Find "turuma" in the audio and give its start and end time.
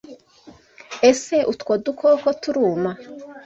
2.41-2.91